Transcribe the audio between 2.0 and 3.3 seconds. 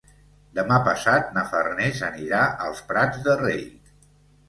anirà als Prats